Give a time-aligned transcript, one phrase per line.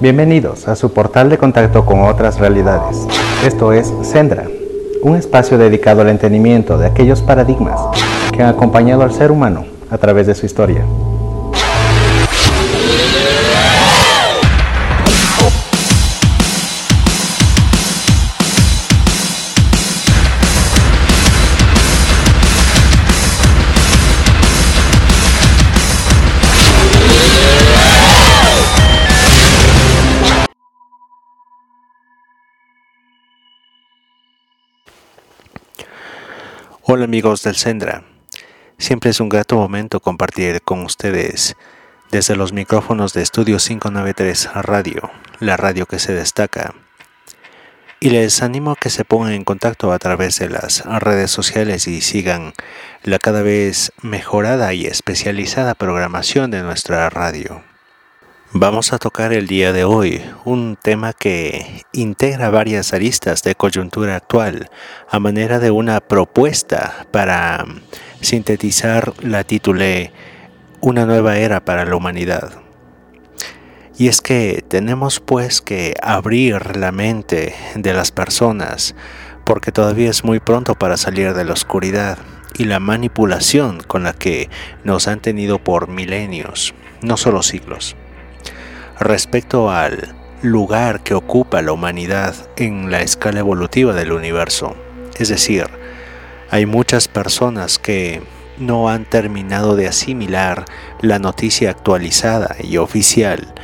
[0.00, 3.04] Bienvenidos a su portal de contacto con otras realidades.
[3.44, 4.44] Esto es Sendra,
[5.02, 7.80] un espacio dedicado al entendimiento de aquellos paradigmas
[8.32, 10.84] que han acompañado al ser humano a través de su historia.
[36.90, 38.02] Hola amigos del Sendra,
[38.78, 41.54] siempre es un grato momento compartir con ustedes
[42.10, 46.74] desde los micrófonos de Estudio 593 Radio, la radio que se destaca.
[48.00, 51.86] Y les animo a que se pongan en contacto a través de las redes sociales
[51.88, 52.54] y sigan
[53.02, 57.67] la cada vez mejorada y especializada programación de nuestra radio.
[58.54, 64.16] Vamos a tocar el día de hoy un tema que integra varias aristas de coyuntura
[64.16, 64.70] actual
[65.10, 67.66] a manera de una propuesta para
[68.22, 70.12] sintetizar la titulé
[70.80, 72.62] Una nueva era para la humanidad.
[73.98, 78.94] Y es que tenemos pues que abrir la mente de las personas
[79.44, 82.16] porque todavía es muy pronto para salir de la oscuridad
[82.56, 84.48] y la manipulación con la que
[84.84, 87.94] nos han tenido por milenios, no solo siglos
[89.00, 94.76] respecto al lugar que ocupa la humanidad en la escala evolutiva del universo.
[95.18, 95.66] Es decir,
[96.50, 98.22] hay muchas personas que
[98.58, 100.64] no han terminado de asimilar
[101.00, 103.54] la noticia actualizada y oficial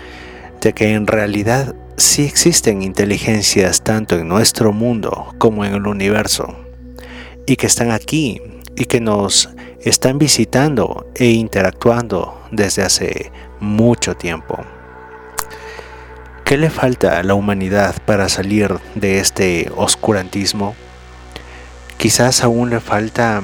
[0.60, 6.56] de que en realidad sí existen inteligencias tanto en nuestro mundo como en el universo
[7.46, 8.40] y que están aquí
[8.76, 14.64] y que nos están visitando e interactuando desde hace mucho tiempo.
[16.54, 20.76] ¿Qué le falta a la humanidad para salir de este oscurantismo?
[21.96, 23.42] Quizás aún le falta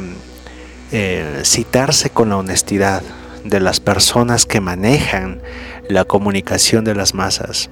[0.92, 3.02] eh, citarse con la honestidad
[3.44, 5.42] de las personas que manejan
[5.88, 7.68] la comunicación de las masas.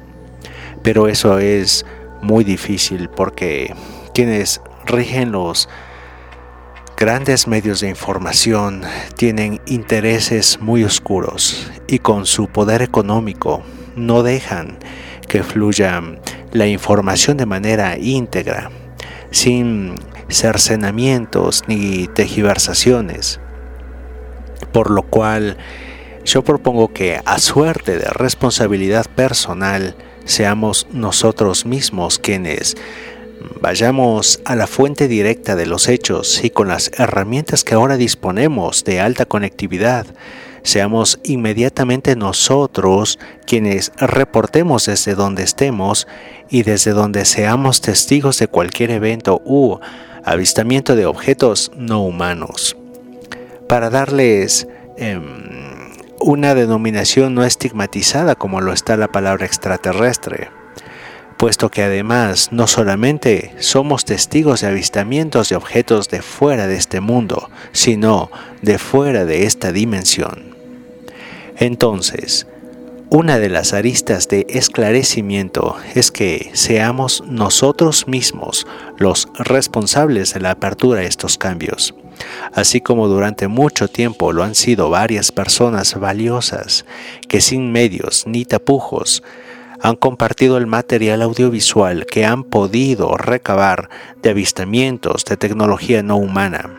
[0.83, 1.87] Pero eso es
[2.21, 3.77] muy difícil porque
[4.15, 5.69] quienes rigen los
[6.97, 8.83] grandes medios de información
[9.15, 13.63] tienen intereses muy oscuros y con su poder económico
[13.95, 14.79] no dejan
[15.29, 16.03] que fluya
[16.53, 18.71] la información de manera íntegra,
[19.31, 19.95] sin
[20.29, 23.41] cercenamientos ni tejiversaciones.
[24.73, 25.57] Por lo cual
[26.25, 29.95] yo propongo que a suerte de responsabilidad personal
[30.25, 32.77] seamos nosotros mismos quienes
[33.61, 38.85] vayamos a la fuente directa de los hechos y con las herramientas que ahora disponemos
[38.85, 40.07] de alta conectividad
[40.63, 46.07] seamos inmediatamente nosotros quienes reportemos desde donde estemos
[46.49, 49.79] y desde donde seamos testigos de cualquier evento u
[50.25, 52.77] avistamiento de objetos no humanos.
[53.69, 55.23] Para darles em,
[56.21, 60.51] una denominación no estigmatizada como lo está la palabra extraterrestre,
[61.37, 67.01] puesto que además no solamente somos testigos de avistamientos de objetos de fuera de este
[67.01, 68.31] mundo, sino
[68.61, 70.48] de fuera de esta dimensión.
[71.59, 72.47] Entonces,
[73.11, 80.53] una de las aristas de esclarecimiento es que seamos nosotros mismos los responsables de la
[80.53, 81.95] apertura a estos cambios,
[82.53, 86.85] así como durante mucho tiempo lo han sido varias personas valiosas
[87.29, 89.25] que sin medios ni tapujos
[89.81, 93.89] han compartido el material audiovisual que han podido recabar
[94.23, 96.71] de avistamientos de tecnología no humana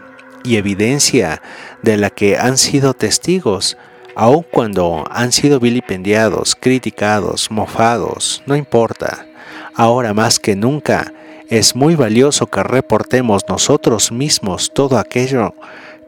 [0.43, 1.41] y evidencia
[1.81, 3.77] de la que han sido testigos
[4.19, 9.25] aun cuando han sido vilipendiados, criticados, mofados, no importa.
[9.73, 11.13] Ahora más que nunca
[11.47, 15.53] es muy valioso que reportemos nosotros mismos todo aquello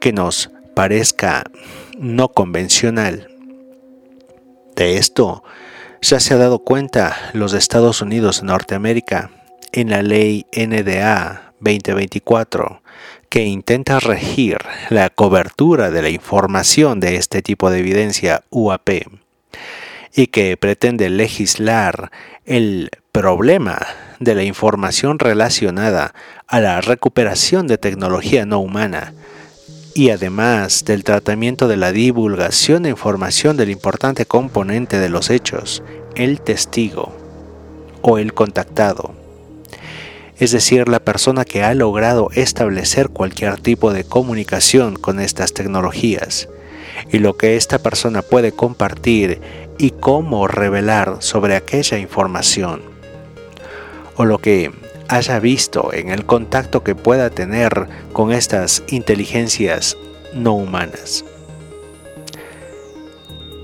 [0.01, 1.45] que nos parezca
[1.97, 3.29] no convencional.
[4.75, 5.45] De esto
[6.01, 9.31] ya se ha dado cuenta los Estados Unidos de Norteamérica
[9.71, 12.80] en la ley NDA 2024
[13.31, 14.57] que intenta regir
[14.89, 18.89] la cobertura de la información de este tipo de evidencia UAP
[20.13, 22.11] y que pretende legislar
[22.45, 23.79] el problema
[24.19, 26.13] de la información relacionada
[26.45, 29.13] a la recuperación de tecnología no humana
[29.95, 35.83] y además del tratamiento de la divulgación de información del importante componente de los hechos,
[36.15, 37.15] el testigo
[38.01, 39.20] o el contactado
[40.41, 46.49] es decir, la persona que ha logrado establecer cualquier tipo de comunicación con estas tecnologías
[47.11, 49.39] y lo que esta persona puede compartir
[49.77, 52.81] y cómo revelar sobre aquella información
[54.15, 54.71] o lo que
[55.09, 59.95] haya visto en el contacto que pueda tener con estas inteligencias
[60.33, 61.23] no humanas.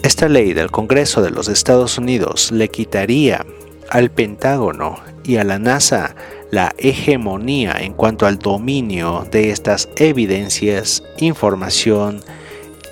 [0.03, 3.47] Esta ley del Congreso de los Estados Unidos le quitaría
[3.89, 6.15] al Pentágono y a la NASA
[6.51, 12.21] la hegemonía en cuanto al dominio de estas evidencias, información,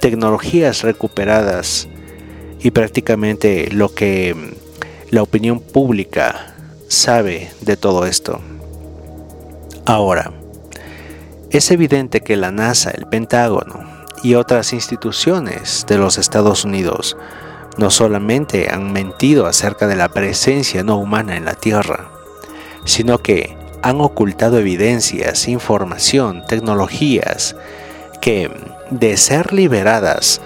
[0.02, 1.88] tecnologías recuperadas
[2.60, 4.36] y prácticamente lo que
[5.10, 6.56] la opinión pública
[6.88, 8.42] sabe de todo esto.
[9.86, 10.34] Ahora,
[11.52, 13.86] es evidente que la NASA, el Pentágono
[14.24, 17.16] y otras instituciones de los Estados Unidos
[17.78, 22.10] no solamente han mentido acerca de la presencia no humana en la Tierra,
[22.86, 27.56] sino que han ocultado evidencias, información, tecnologías
[28.22, 28.50] que,
[28.90, 30.42] de ser liberadas,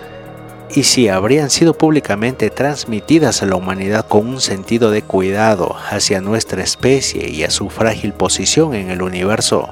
[0.72, 6.22] y si habrían sido públicamente transmitidas a la humanidad con un sentido de cuidado hacia
[6.22, 9.70] nuestra especie y a su frágil posición en el universo,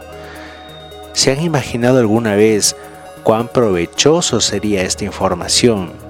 [1.13, 2.75] ¿se han imaginado alguna vez
[3.23, 6.06] cuán provechoso sería esta información?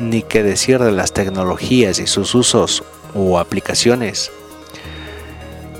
[0.00, 2.82] Ni qué decir de las tecnologías y sus usos
[3.14, 4.32] o aplicaciones.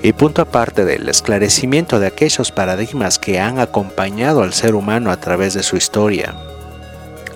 [0.02, 5.16] Y punto aparte del esclarecimiento de aquellos paradigmas que han acompañado al ser humano a
[5.16, 6.34] través de su historia.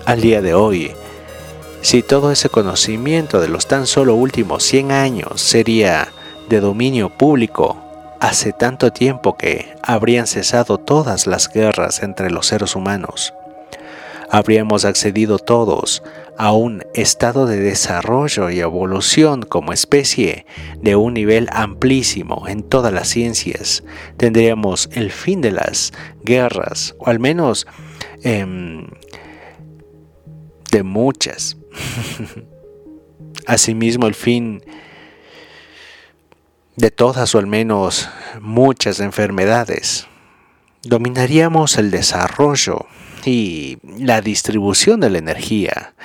[0.05, 0.91] Al día de hoy,
[1.81, 6.09] si todo ese conocimiento de los tan solo últimos 100 años sería
[6.49, 7.77] de dominio público,
[8.19, 13.33] hace tanto tiempo que habrían cesado todas las guerras entre los seres humanos.
[14.35, 16.03] Habríamos accedido todos
[16.37, 20.45] a un estado de desarrollo y evolución como especie
[20.81, 23.85] de un nivel amplísimo en todas las ciencias.
[24.17, 27.65] Tendríamos el fin de las guerras, o al menos
[28.23, 28.87] em,
[30.69, 31.55] de muchas.
[33.47, 34.61] Asimismo, el fin
[36.75, 38.09] de todas o al menos
[38.41, 40.07] muchas enfermedades.
[40.83, 42.85] Dominaríamos el desarrollo
[43.25, 45.95] y la distribución de la energía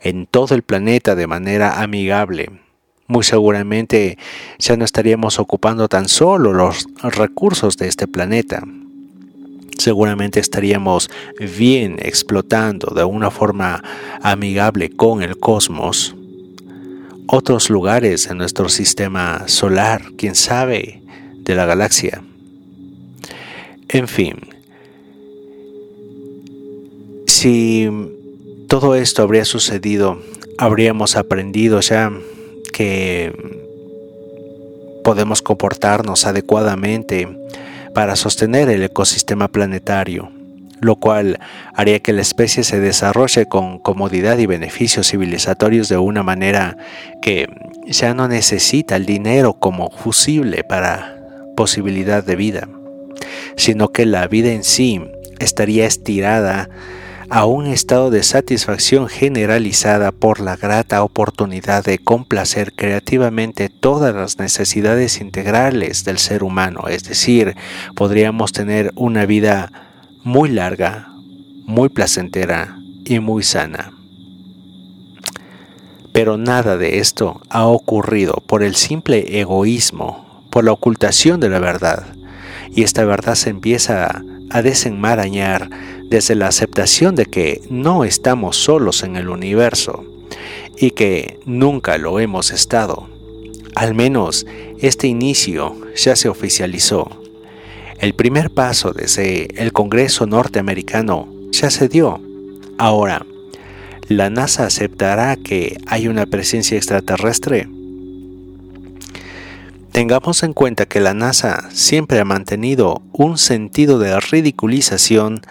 [0.00, 2.50] en todo el planeta de manera amigable.
[3.06, 4.18] Muy seguramente
[4.58, 8.62] ya no estaríamos ocupando tan solo los recursos de este planeta.
[9.78, 11.10] Seguramente estaríamos
[11.56, 13.82] bien explotando de una forma
[14.22, 16.14] amigable con el cosmos.
[17.26, 21.02] Otros lugares en nuestro sistema solar, quién sabe,
[21.38, 22.22] de la galaxia.
[23.88, 24.36] En fin,
[27.40, 27.88] si
[28.68, 30.20] todo esto habría sucedido,
[30.58, 32.12] habríamos aprendido ya
[32.70, 33.32] que
[35.02, 37.34] podemos comportarnos adecuadamente
[37.94, 40.30] para sostener el ecosistema planetario,
[40.82, 41.40] lo cual
[41.74, 46.76] haría que la especie se desarrolle con comodidad y beneficios civilizatorios de una manera
[47.22, 47.48] que
[47.86, 51.16] ya no necesita el dinero como fusible para
[51.56, 52.68] posibilidad de vida,
[53.56, 55.00] sino que la vida en sí
[55.38, 56.68] estaría estirada
[57.30, 64.40] a un estado de satisfacción generalizada por la grata oportunidad de complacer creativamente todas las
[64.40, 67.54] necesidades integrales del ser humano, es decir,
[67.94, 69.70] podríamos tener una vida
[70.24, 71.08] muy larga,
[71.64, 73.92] muy placentera y muy sana.
[76.12, 81.60] Pero nada de esto ha ocurrido por el simple egoísmo, por la ocultación de la
[81.60, 82.06] verdad,
[82.74, 84.24] y esta verdad se empieza a
[84.62, 85.70] desenmarañar
[86.08, 90.04] desde la aceptación de que no estamos solos en el universo
[90.76, 93.08] y que nunca lo hemos estado.
[93.74, 94.46] Al menos
[94.80, 97.08] este inicio ya se oficializó.
[97.98, 102.20] El primer paso desde el Congreso norteamericano ya se dio.
[102.78, 103.26] Ahora,
[104.08, 107.68] ¿la NASA aceptará que hay una presencia extraterrestre?
[109.92, 115.42] Tengamos en cuenta que la NASA siempre ha mantenido un sentido de ridiculización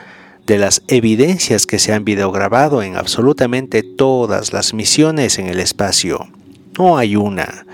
[0.48, 6.30] de las evidencias que se han videograbado en absolutamente todas las misiones en el espacio.
[6.78, 7.66] No hay una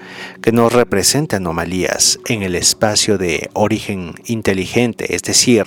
[0.41, 5.65] que no represente anomalías en el espacio de origen inteligente, es decir,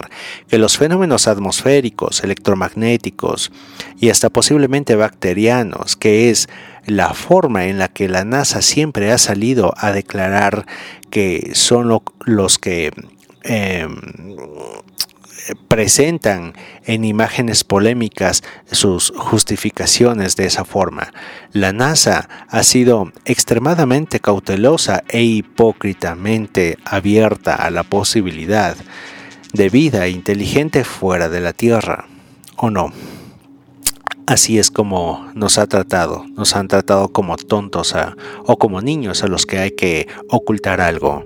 [0.48, 3.52] que los fenómenos atmosféricos, electromagnéticos
[4.00, 6.48] y hasta posiblemente bacterianos, que es
[6.88, 10.66] la forma en la que la NASA siempre ha salido a declarar
[11.10, 12.90] que son los que
[13.44, 13.96] em,
[15.68, 16.54] presentan
[16.84, 21.12] en imágenes polémicas sus justificaciones de esa forma.
[21.52, 28.76] La NASA ha sido extremadamente cautelosa e hipócritamente abierta a la posibilidad
[29.52, 32.06] de vida inteligente fuera de la Tierra,
[32.56, 32.92] ¿o no?
[34.28, 37.94] Así es como nos ha tratado, nos han tratado como tontos
[38.44, 41.24] o como niños a los que hay que ocultar algo.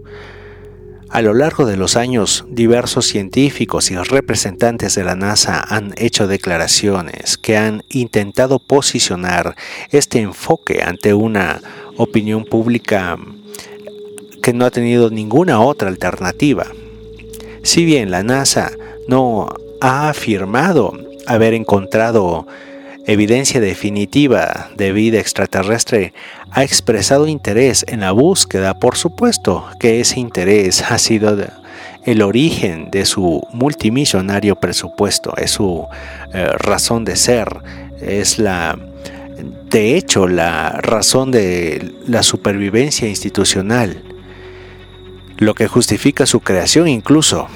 [1.10, 6.28] A lo largo de los años, diversos científicos y representantes de la NASA han hecho
[6.28, 9.56] declaraciones que han intentado posicionar
[9.90, 11.60] este enfoque ante una
[11.96, 13.18] opinión pública
[14.44, 16.68] que no ha tenido ninguna otra alternativa.
[17.64, 18.70] Si bien la NASA
[19.08, 19.48] no
[19.80, 20.92] ha afirmado
[21.26, 22.46] haber encontrado
[23.06, 26.12] evidencia definitiva de vida extraterrestre,
[26.50, 31.36] ha expresado interés en la búsqueda, por supuesto que ese interés ha sido
[32.04, 35.86] el origen de su multimillonario presupuesto, es su
[36.32, 37.48] eh, razón de ser,
[38.00, 38.78] es la,
[39.70, 44.02] de hecho, la razón de la supervivencia institucional,
[45.38, 47.48] lo que justifica su creación incluso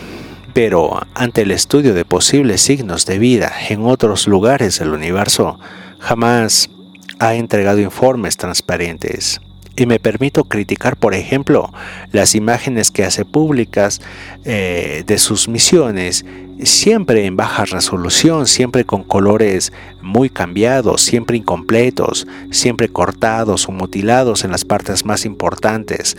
[0.56, 5.60] pero ante el estudio de posibles signos de vida en otros lugares del universo,
[5.98, 6.70] jamás
[7.18, 9.42] ha entregado informes transparentes.
[9.76, 11.74] Y me permito criticar, por ejemplo,
[12.10, 14.00] las imágenes que hace públicas
[14.46, 16.24] eh, de sus misiones,
[16.62, 24.42] siempre en baja resolución, siempre con colores muy cambiados, siempre incompletos, siempre cortados o mutilados
[24.42, 26.16] en las partes más importantes.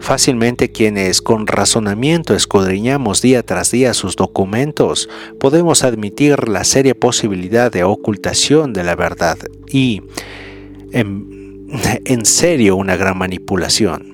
[0.00, 7.70] Fácilmente quienes con razonamiento escudriñamos día tras día sus documentos, podemos admitir la seria posibilidad
[7.70, 9.36] de ocultación de la verdad
[9.68, 10.02] y,
[10.92, 11.68] en,
[12.24, 14.10] serio, una gran manipulación.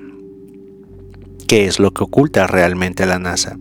[1.46, 3.56] ¿Qué es lo que oculta realmente la NASA?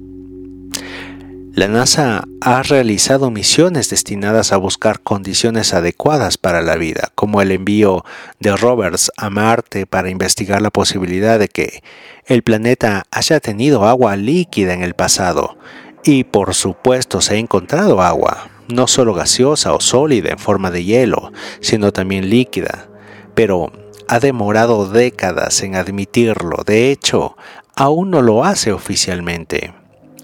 [1.56, 7.50] La NASA ha realizado misiones destinadas a buscar condiciones adecuadas para la vida, como el
[7.54, 8.04] envío
[8.42, 11.82] de rovers a Marte para investigar la posibilidad de que
[12.26, 15.58] el planeta haya tenido agua líquida en el pasado.
[16.04, 20.84] Y por supuesto se ha encontrado agua, no solo gaseosa o sólida en forma de
[20.84, 21.32] hielo,
[21.62, 22.90] sino también líquida.
[23.34, 23.72] Pero
[24.10, 27.38] ha demorado décadas en admitirlo, de hecho,
[27.78, 29.74] aún no lo hace oficialmente.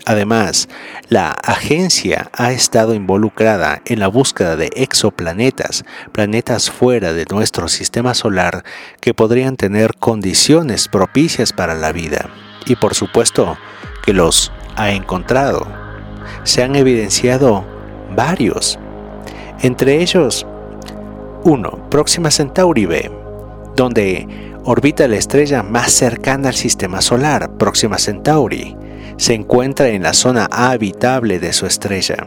[0.05, 0.67] Además,
[1.09, 8.13] la agencia ha estado involucrada en la búsqueda de exoplanetas, planetas fuera de nuestro sistema
[8.13, 8.63] solar
[8.99, 12.29] que podrían tener condiciones propicias para la vida.
[12.65, 13.57] Y por supuesto
[14.03, 15.67] que los ha encontrado.
[16.43, 17.65] Se han evidenciado
[18.15, 18.79] varios.
[19.61, 20.47] Entre ellos,
[21.43, 23.11] uno, Próxima Centauri B,
[23.75, 24.27] donde
[24.63, 28.75] orbita la estrella más cercana al sistema solar, Próxima Centauri
[29.21, 32.25] se encuentra en la zona habitable de su estrella,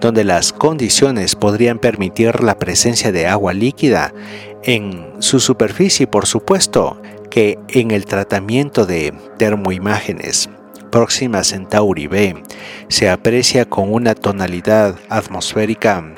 [0.00, 4.14] donde las condiciones podrían permitir la presencia de agua líquida
[4.62, 10.48] en su superficie, por supuesto, que en el tratamiento de termoimágenes.
[10.92, 12.40] Próxima Centauri B
[12.86, 16.14] se aprecia con una tonalidad atmosférica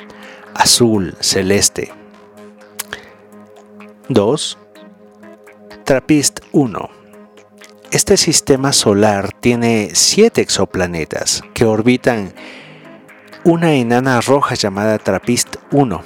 [0.53, 1.91] azul celeste.
[4.09, 4.57] 2.
[5.85, 7.02] Trappist 1
[7.93, 12.33] este sistema solar tiene siete exoplanetas que orbitan
[13.43, 16.01] una enana roja llamada Trappist 1.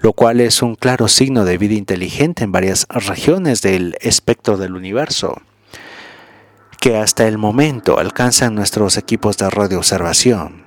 [0.00, 4.74] lo cual es un claro signo de vida inteligente en varias regiones del espectro del
[4.74, 5.40] universo,
[6.80, 10.64] que hasta el momento alcanzan nuestros equipos de radioobservación.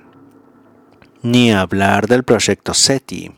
[1.22, 3.32] Ni hablar del proyecto SETI,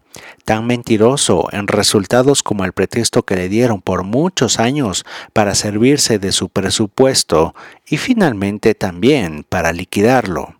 [0.46, 6.20] tan mentiroso en resultados como el pretexto que le dieron por muchos años para servirse
[6.20, 7.52] de su presupuesto
[7.84, 10.54] y finalmente también para liquidarlo.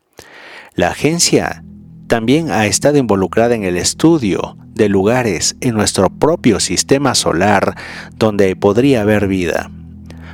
[0.75, 1.63] La agencia
[2.09, 7.77] también ha estado involucrada en el estudio de lugares en nuestro propio sistema solar
[8.17, 9.71] donde podría haber vida,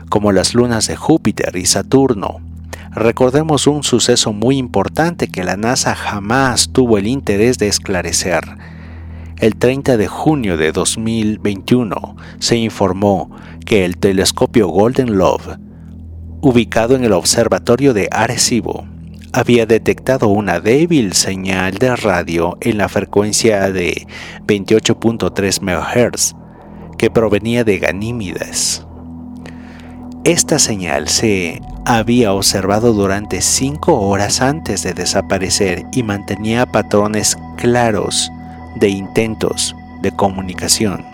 [0.09, 2.41] como las lunas de Júpiter y Saturno.
[2.91, 8.72] Recordemos un suceso muy importante que la NASA jamás tuvo el interés de esclarecer
[9.43, 13.29] el 30 de junio de 2021 se informó
[13.67, 15.59] que el telescopio Golden Love,
[16.41, 18.87] ubicado en el observatorio de Arecibo,
[19.33, 24.07] había detectado una débil señal de radio en la frecuencia de
[24.47, 26.37] 28.3 MHz
[26.97, 28.87] que provenía de Ganímides.
[30.23, 38.31] Esta señal se había observado durante cinco horas antes de desaparecer y mantenía patrones claros
[38.75, 41.05] de intentos de comunicación.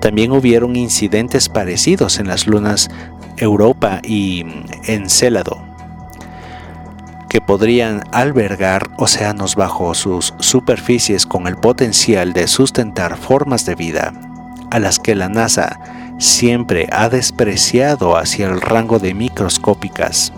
[0.00, 2.90] También hubieron incidentes parecidos en las lunas
[3.36, 4.44] Europa y
[4.86, 5.64] Encélado,
[7.28, 14.12] que podrían albergar océanos bajo sus superficies con el potencial de sustentar formas de vida,
[14.70, 15.80] a las que la NASA
[16.18, 20.32] siempre ha despreciado hacia el rango de microscópicas.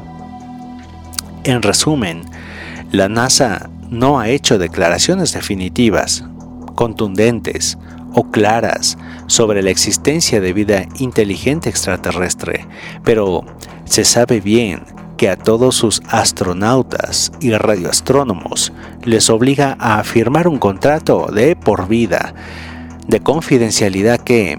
[1.44, 2.22] En resumen,
[2.92, 6.24] la NASA no ha hecho declaraciones definitivas,
[6.74, 7.78] contundentes
[8.14, 12.66] o claras sobre la existencia de vida inteligente extraterrestre,
[13.04, 13.44] pero
[13.84, 14.82] se sabe bien
[15.16, 18.72] que a todos sus astronautas y radioastrónomos
[19.04, 22.34] les obliga a firmar un contrato de por vida
[23.06, 24.58] de confidencialidad que,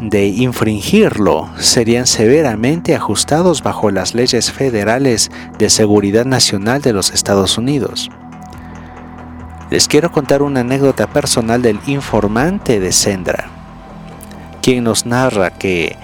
[0.00, 7.58] de infringirlo, serían severamente ajustados bajo las leyes federales de seguridad nacional de los Estados
[7.58, 8.10] Unidos.
[9.70, 13.48] Les quiero contar una anécdota personal del informante de Sendra,
[14.62, 15.94] quien nos narra que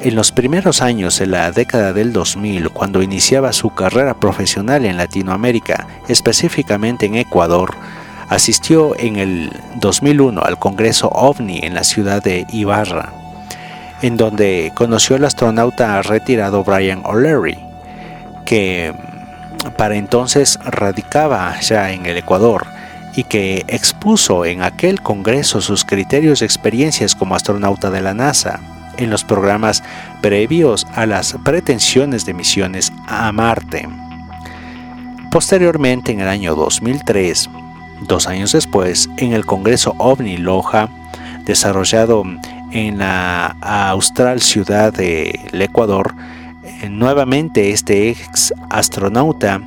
[0.00, 4.96] en los primeros años de la década del 2000, cuando iniciaba su carrera profesional en
[4.96, 7.74] Latinoamérica, específicamente en Ecuador,
[8.30, 13.12] asistió en el 2001 al Congreso OVNI en la ciudad de Ibarra,
[14.00, 17.58] en donde conoció al astronauta retirado Brian O'Leary,
[18.46, 18.94] que
[19.76, 22.73] para entonces radicaba ya en el Ecuador
[23.16, 28.60] y que expuso en aquel Congreso sus criterios y experiencias como astronauta de la NASA
[28.96, 29.82] en los programas
[30.20, 33.88] previos a las pretensiones de misiones a Marte.
[35.30, 37.50] Posteriormente, en el año 2003,
[38.02, 40.88] dos años después, en el Congreso OVNI Loja,
[41.44, 42.22] desarrollado
[42.70, 46.14] en la austral ciudad del Ecuador,
[46.62, 49.60] eh, nuevamente este ex astronauta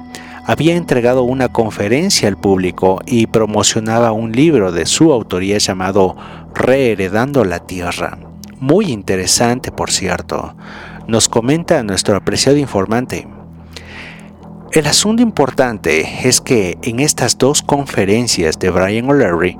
[0.47, 6.15] había entregado una conferencia al público y promocionaba un libro de su autoría llamado
[6.55, 8.17] Reheredando la Tierra.
[8.57, 10.55] Muy interesante, por cierto.
[11.05, 13.27] Nos comenta nuestro apreciado informante.
[14.71, 19.57] El asunto importante es que en estas dos conferencias de Brian O'Leary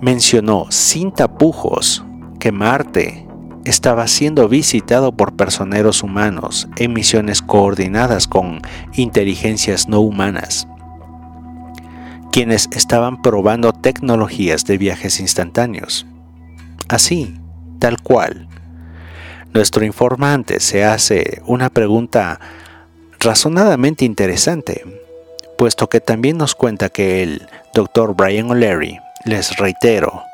[0.00, 2.06] mencionó sin tapujos
[2.40, 3.26] que Marte
[3.64, 8.60] estaba siendo visitado por personeros humanos en misiones coordinadas con
[8.94, 10.66] inteligencias no humanas,
[12.32, 16.06] quienes estaban probando tecnologías de viajes instantáneos.
[16.88, 17.34] Así,
[17.78, 18.48] tal cual,
[19.54, 22.40] nuestro informante se hace una pregunta
[23.20, 24.84] razonadamente interesante,
[25.56, 28.14] puesto que también nos cuenta que el Dr.
[28.14, 30.24] Brian O'Leary, les reitero,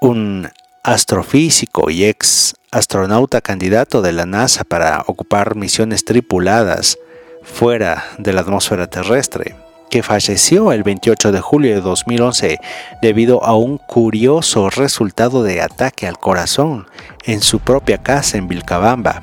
[0.00, 0.48] un
[0.82, 6.98] astrofísico y ex astronauta candidato de la NASA para ocupar misiones tripuladas
[7.42, 9.56] fuera de la atmósfera terrestre,
[9.90, 12.60] que falleció el 28 de julio de 2011
[13.02, 16.86] debido a un curioso resultado de ataque al corazón
[17.24, 19.22] en su propia casa en Vilcabamba,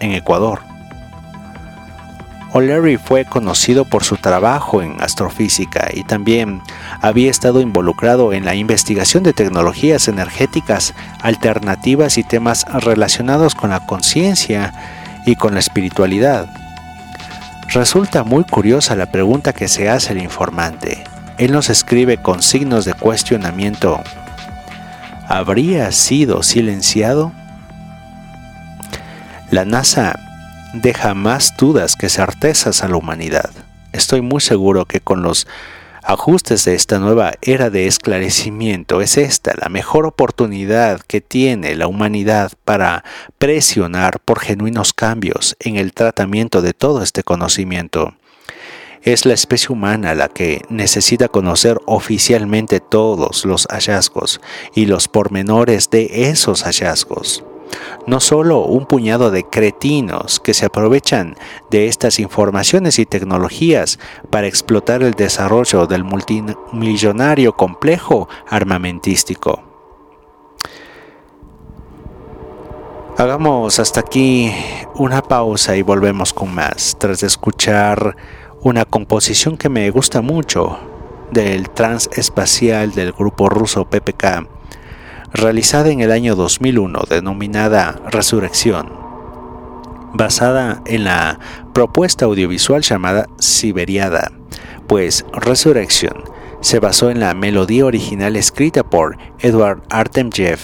[0.00, 0.60] en Ecuador.
[2.52, 6.62] O'Leary fue conocido por su trabajo en astrofísica y también
[7.04, 13.84] había estado involucrado en la investigación de tecnologías energéticas alternativas y temas relacionados con la
[13.84, 14.72] conciencia
[15.26, 16.48] y con la espiritualidad.
[17.68, 21.04] Resulta muy curiosa la pregunta que se hace el informante.
[21.36, 24.02] Él nos escribe con signos de cuestionamiento.
[25.28, 27.32] ¿Habría sido silenciado?
[29.50, 30.18] La NASA
[30.72, 33.50] deja más dudas que certezas a la humanidad.
[33.92, 35.46] Estoy muy seguro que con los
[36.04, 41.86] ajustes de esta nueva era de esclarecimiento es esta la mejor oportunidad que tiene la
[41.86, 43.04] humanidad para
[43.38, 48.14] presionar por genuinos cambios en el tratamiento de todo este conocimiento.
[49.02, 54.40] Es la especie humana la que necesita conocer oficialmente todos los hallazgos
[54.74, 57.44] y los pormenores de esos hallazgos
[58.06, 61.36] no solo un puñado de cretinos que se aprovechan
[61.70, 63.98] de estas informaciones y tecnologías
[64.30, 69.62] para explotar el desarrollo del multimillonario complejo armamentístico.
[73.16, 74.52] Hagamos hasta aquí
[74.96, 78.16] una pausa y volvemos con más, tras escuchar
[78.60, 80.78] una composición que me gusta mucho
[81.30, 84.53] del transespacial del grupo ruso PPK
[85.34, 88.92] realizada en el año 2001 denominada Resurrección,
[90.12, 91.40] basada en la
[91.74, 94.30] propuesta audiovisual llamada Siberiada,
[94.86, 96.22] pues Resurrection
[96.60, 100.60] se basó en la melodía original escrita por Edward Artemyev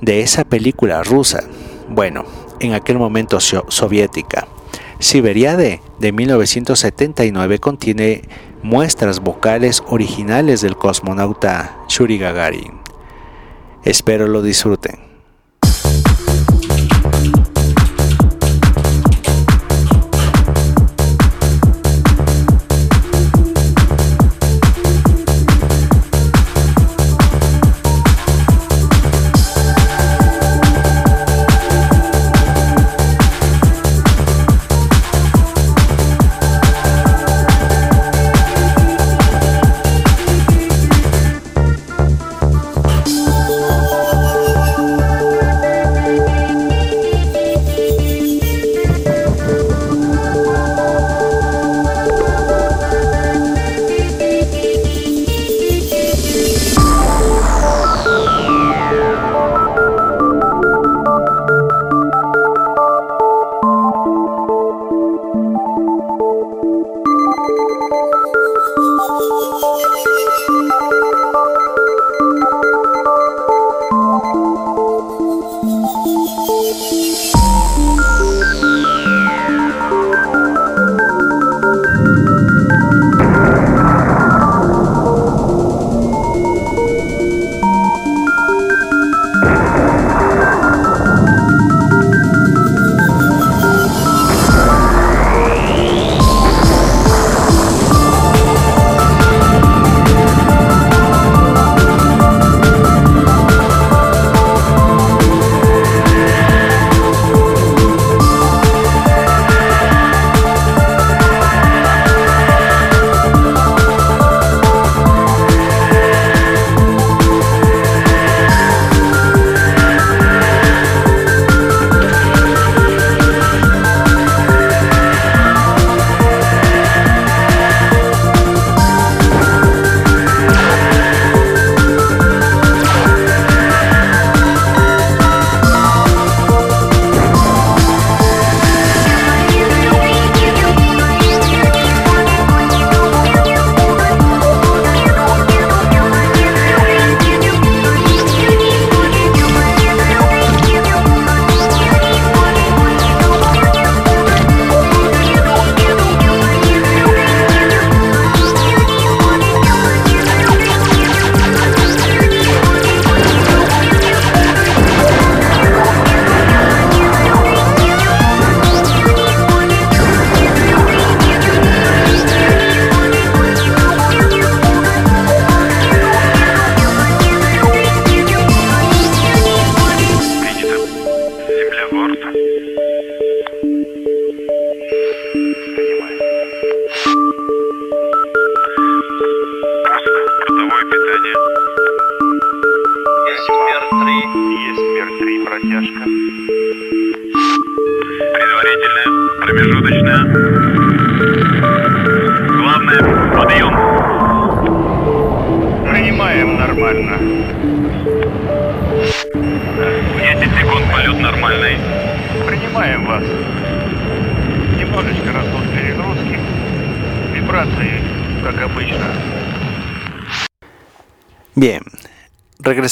[0.00, 1.42] de esa película rusa,
[1.88, 2.24] bueno,
[2.60, 4.46] en aquel momento soviética.
[5.00, 8.22] Siberiade de 1979 contiene
[8.62, 12.91] muestras vocales originales del cosmonauta Yuri Gagarin.
[13.84, 15.11] Espero lo disfruten.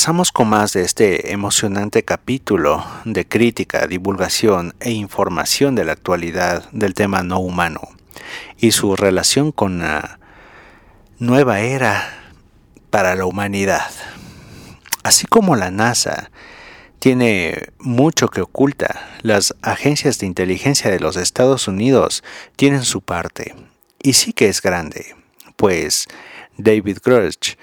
[0.00, 6.70] Regresamos con más de este emocionante capítulo de crítica, divulgación e información de la actualidad
[6.70, 7.82] del tema no humano
[8.56, 10.18] y su relación con la
[11.18, 12.32] nueva era
[12.88, 13.90] para la humanidad.
[15.02, 16.30] Así como la NASA
[16.98, 22.24] tiene mucho que oculta, las agencias de inteligencia de los Estados Unidos
[22.56, 23.54] tienen su parte,
[24.02, 25.14] y sí que es grande,
[25.56, 26.06] pues
[26.56, 27.56] David Grush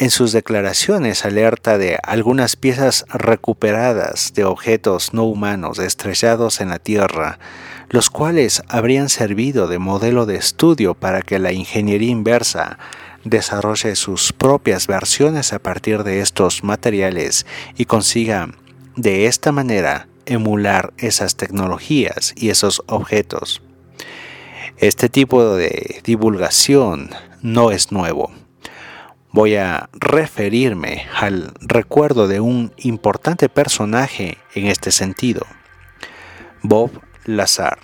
[0.00, 6.78] en sus declaraciones alerta de algunas piezas recuperadas de objetos no humanos estrellados en la
[6.78, 7.38] Tierra,
[7.90, 12.78] los cuales habrían servido de modelo de estudio para que la ingeniería inversa
[13.24, 17.44] desarrolle sus propias versiones a partir de estos materiales
[17.76, 18.48] y consiga
[18.96, 23.60] de esta manera emular esas tecnologías y esos objetos.
[24.78, 27.10] Este tipo de divulgación
[27.42, 28.32] no es nuevo
[29.32, 35.46] voy a referirme al recuerdo de un importante personaje en este sentido,
[36.62, 36.90] Bob
[37.24, 37.78] Lazar.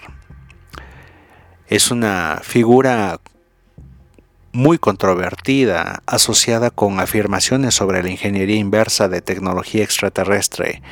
[1.68, 3.20] Es una figura
[4.52, 10.82] muy controvertida, asociada con afirmaciones sobre la ingeniería inversa de tecnología extraterrestre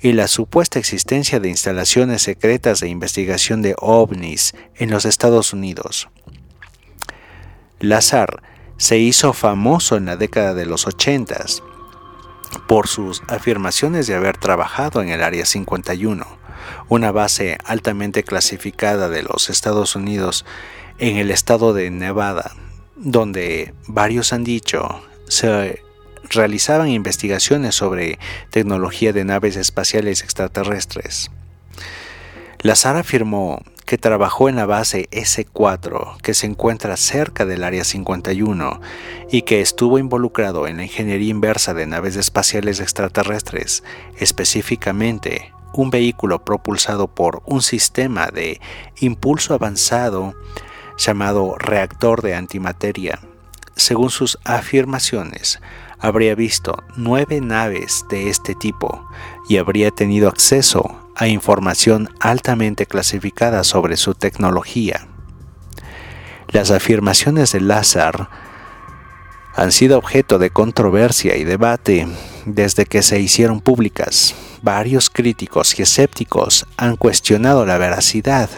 [0.00, 6.08] y la supuesta existencia de instalaciones secretas de investigación de ovnis en los Estados Unidos.
[7.78, 8.42] Lazar
[8.76, 11.44] se hizo famoso en la década de los 80
[12.66, 16.26] por sus afirmaciones de haber trabajado en el Área 51,
[16.88, 20.44] una base altamente clasificada de los Estados Unidos
[20.98, 22.52] en el estado de Nevada,
[22.96, 25.82] donde varios han dicho se
[26.30, 28.18] realizaban investigaciones sobre
[28.50, 31.30] tecnología de naves espaciales extraterrestres.
[32.60, 33.62] Lazar afirmó
[33.98, 38.80] trabajó en la base S4 que se encuentra cerca del Área 51
[39.30, 43.82] y que estuvo involucrado en la ingeniería inversa de naves espaciales extraterrestres,
[44.18, 48.60] específicamente un vehículo propulsado por un sistema de
[49.00, 50.34] impulso avanzado
[50.96, 53.20] llamado reactor de antimateria.
[53.76, 55.60] Según sus afirmaciones,
[55.98, 59.06] habría visto nueve naves de este tipo
[59.48, 65.06] y habría tenido acceso a información altamente clasificada sobre su tecnología.
[66.48, 68.28] Las afirmaciones de Lazar
[69.56, 72.08] han sido objeto de controversia y debate
[72.44, 74.34] desde que se hicieron públicas.
[74.62, 78.50] Varios críticos y escépticos han cuestionado la veracidad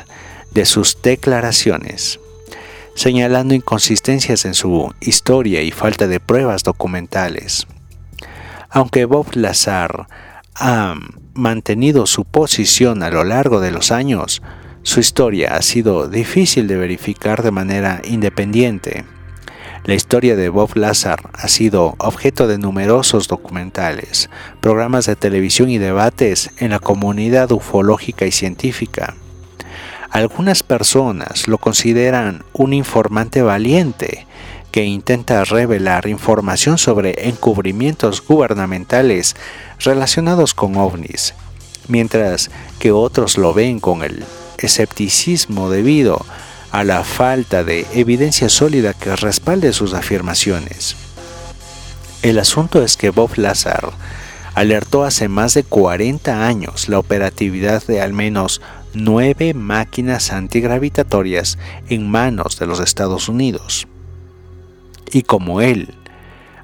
[0.53, 2.19] de sus declaraciones,
[2.95, 7.67] señalando inconsistencias en su historia y falta de pruebas documentales.
[8.71, 10.07] Aunque Bob Lazar
[10.55, 10.95] ha
[11.37, 14.43] mantenido su posición a lo largo de los años,
[14.83, 19.05] su historia ha sido difícil de verificar de manera independiente.
[19.85, 25.79] La historia de Bob Lazar ha sido objeto de numerosos documentales, programas de televisión y
[25.79, 29.15] debates en la comunidad ufológica y científica.
[30.11, 34.27] Algunas personas lo consideran un informante valiente
[34.77, 39.35] que intenta revelar información sobre encubrimientos gubernamentales
[39.81, 41.33] relacionados con ovnis,
[41.89, 44.23] mientras que otros lo ven con el
[44.59, 46.27] escepticismo debido
[46.73, 50.95] a la falta de evidencia sólida que respalde sus afirmaciones.
[52.21, 53.93] El asunto es que Bob Lazar
[54.55, 58.61] alertó hace más de 40 años la operatividad de al menos
[58.93, 61.57] nueve máquinas antigravitatorias
[61.89, 63.89] en manos de los Estados Unidos
[65.13, 65.95] y como él,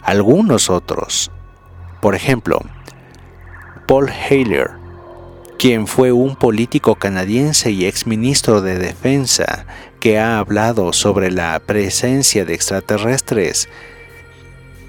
[0.03, 1.31] algunos otros.
[2.01, 2.61] Por ejemplo,
[3.87, 4.71] Paul Haler,
[5.59, 9.67] quien fue un político canadiense y exministro de Defensa
[10.01, 13.69] que ha hablado sobre la presencia de extraterrestres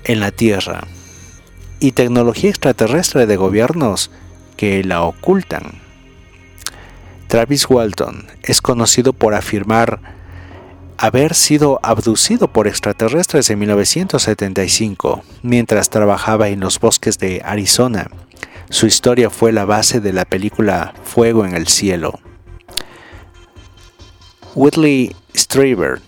[0.06, 0.88] en la Tierra
[1.80, 4.10] y tecnología extraterrestre de gobiernos
[4.58, 5.82] que la ocultan.
[7.28, 10.00] Travis Walton es conocido por afirmar
[10.98, 18.10] haber sido abducido por extraterrestres en 1975 mientras trabajaba en los bosques de Arizona.
[18.70, 22.20] Su historia fue la base de la película Fuego en el Cielo.
[24.56, 26.00] Whitley Strieber,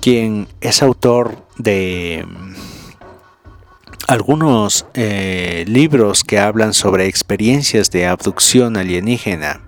[0.00, 2.54] quien es autor de mm,
[4.08, 9.60] algunos eh, libros que hablan sobre experiencias de abducción alienígena,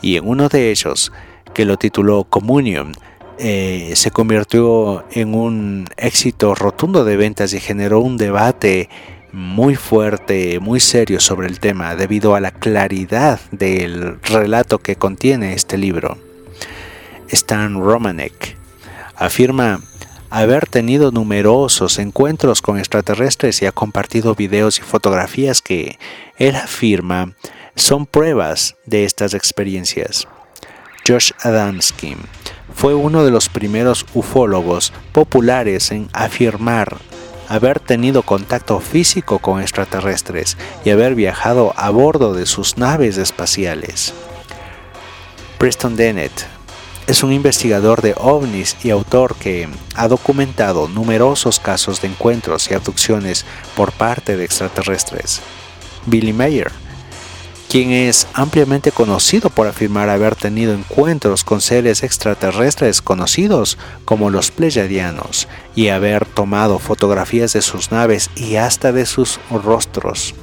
[0.00, 1.12] y en uno de ellos,
[1.54, 2.92] que lo tituló Communion,
[3.38, 8.88] eh, se convirtió en un éxito rotundo de ventas y generó un debate
[9.32, 15.52] muy fuerte, muy serio sobre el tema debido a la claridad del relato que contiene
[15.52, 16.16] este libro.
[17.28, 18.56] Stan Romanek
[19.14, 19.80] afirma
[20.30, 25.98] haber tenido numerosos encuentros con extraterrestres y ha compartido videos y fotografías que
[26.38, 27.34] él afirma
[27.74, 30.26] son pruebas de estas experiencias.
[31.06, 32.16] Josh Adamski
[32.76, 36.98] fue uno de los primeros ufólogos populares en afirmar
[37.48, 44.12] haber tenido contacto físico con extraterrestres y haber viajado a bordo de sus naves espaciales.
[45.56, 46.32] Preston Dennett
[47.06, 52.74] es un investigador de ovnis y autor que ha documentado numerosos casos de encuentros y
[52.74, 55.40] abducciones por parte de extraterrestres.
[56.04, 56.72] Billy Mayer
[57.76, 64.50] quien es ampliamente conocido por afirmar haber tenido encuentros con seres extraterrestres conocidos como los
[64.50, 70.34] Pleyadianos y haber tomado fotografías de sus naves y hasta de sus rostros.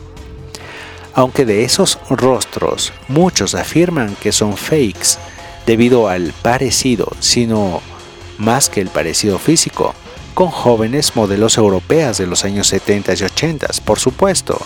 [1.16, 5.18] Aunque de esos rostros muchos afirman que son fakes
[5.66, 7.82] debido al parecido, sino
[8.38, 9.96] más que el parecido físico,
[10.36, 14.62] con jóvenes modelos europeas de los años 70 y 80, por supuesto,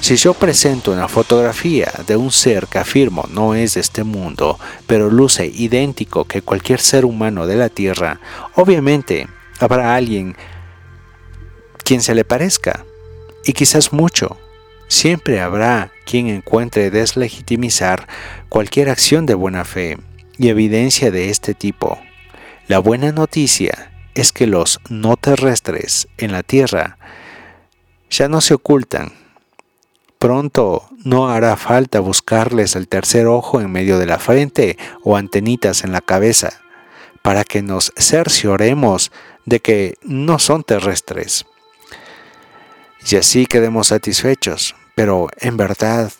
[0.00, 4.58] si yo presento una fotografía de un ser que afirmo no es de este mundo,
[4.86, 8.20] pero luce idéntico que cualquier ser humano de la Tierra,
[8.54, 9.26] obviamente
[9.58, 10.36] habrá alguien
[11.82, 12.84] quien se le parezca,
[13.44, 14.36] y quizás mucho.
[14.88, 18.06] Siempre habrá quien encuentre deslegitimizar
[18.48, 19.98] cualquier acción de buena fe
[20.38, 21.98] y evidencia de este tipo.
[22.68, 26.98] La buena noticia es que los no terrestres en la Tierra
[28.10, 29.12] ya no se ocultan
[30.18, 35.84] Pronto no hará falta buscarles el tercer ojo en medio de la frente o antenitas
[35.84, 36.62] en la cabeza,
[37.22, 39.12] para que nos cercioremos
[39.44, 41.44] de que no son terrestres.
[43.08, 46.10] Y así quedemos satisfechos, pero ¿en verdad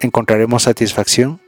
[0.00, 1.40] encontraremos satisfacción?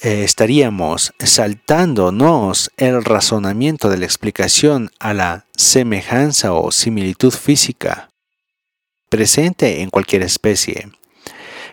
[0.00, 8.07] Eh, estaríamos saltándonos el razonamiento de la explicación a la semejanza o similitud física
[9.08, 10.88] presente en cualquier especie,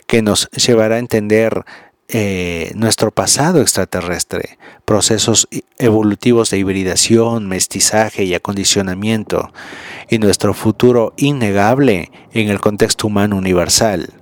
[0.08, 1.66] que nos llevará a entender
[2.08, 5.48] eh, nuestro pasado extraterrestre, procesos
[5.80, 9.52] evolutivos de hibridación, mestizaje y acondicionamiento,
[10.08, 14.14] y nuestro futuro innegable en el contexto humano universal.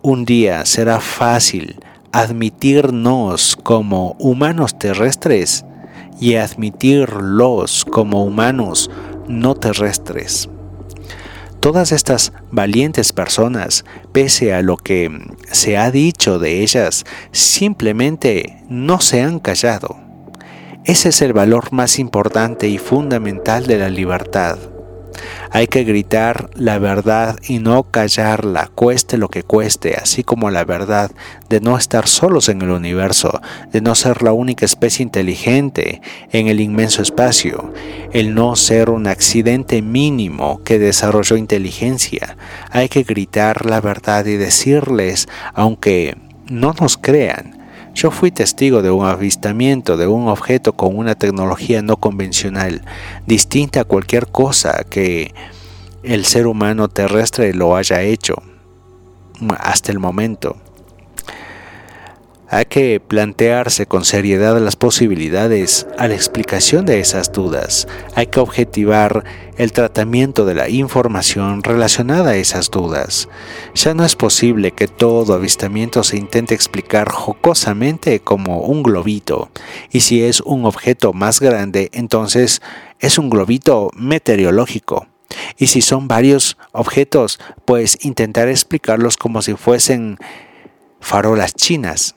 [0.00, 1.80] Un día será fácil
[2.12, 5.64] admitirnos como humanos terrestres
[6.20, 8.90] y admitirlos como humanos
[9.26, 10.48] no terrestres.
[11.64, 15.10] Todas estas valientes personas, pese a lo que
[15.50, 19.96] se ha dicho de ellas, simplemente no se han callado.
[20.84, 24.58] Ese es el valor más importante y fundamental de la libertad.
[25.50, 30.64] Hay que gritar la verdad y no callarla, cueste lo que cueste, así como la
[30.64, 31.10] verdad
[31.48, 33.40] de no estar solos en el universo,
[33.72, 36.00] de no ser la única especie inteligente
[36.32, 37.72] en el inmenso espacio,
[38.12, 42.36] el no ser un accidente mínimo que desarrolló inteligencia.
[42.70, 46.16] Hay que gritar la verdad y decirles, aunque
[46.48, 47.63] no nos crean,
[47.94, 52.82] yo fui testigo de un avistamiento de un objeto con una tecnología no convencional,
[53.26, 55.32] distinta a cualquier cosa que
[56.02, 58.42] el ser humano terrestre lo haya hecho
[59.58, 60.56] hasta el momento.
[62.48, 67.88] Hay que plantearse con seriedad las posibilidades a la explicación de esas dudas.
[68.14, 69.24] Hay que objetivar
[69.56, 73.28] el tratamiento de la información relacionada a esas dudas.
[73.74, 79.50] Ya no es posible que todo avistamiento se intente explicar jocosamente como un globito.
[79.90, 82.60] Y si es un objeto más grande, entonces
[83.00, 85.06] es un globito meteorológico.
[85.56, 90.18] Y si son varios objetos, pues intentar explicarlos como si fuesen
[91.00, 92.16] farolas chinas.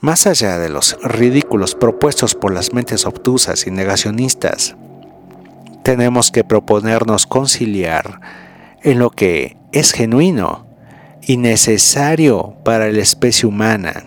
[0.00, 4.76] Más allá de los ridículos propuestos por las mentes obtusas y negacionistas,
[5.82, 8.20] tenemos que proponernos conciliar
[8.82, 10.68] en lo que es genuino
[11.20, 14.04] y necesario para la especie humana,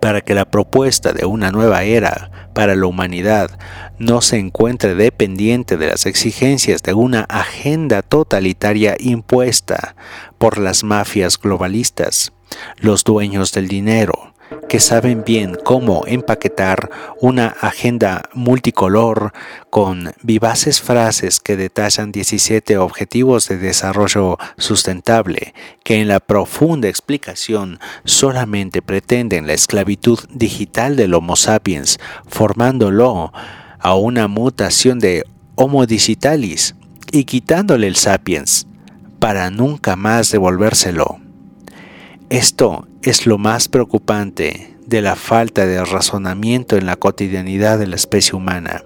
[0.00, 3.50] para que la propuesta de una nueva era para la humanidad
[3.98, 9.96] no se encuentre dependiente de las exigencias de una agenda totalitaria impuesta
[10.38, 12.32] por las mafias globalistas,
[12.78, 14.30] los dueños del dinero,
[14.68, 16.90] que saben bien cómo empaquetar
[17.20, 19.32] una agenda multicolor
[19.68, 27.78] con vivaces frases que detallan 17 objetivos de desarrollo sustentable, que en la profunda explicación
[28.04, 33.32] solamente pretenden la esclavitud digital del Homo sapiens, formándolo
[33.78, 35.24] a una mutación de
[35.54, 36.74] Homo digitalis
[37.12, 38.66] y quitándole el sapiens
[39.18, 41.18] para nunca más devolvérselo.
[42.30, 47.96] Esto es lo más preocupante de la falta de razonamiento en la cotidianidad de la
[47.96, 48.84] especie humana.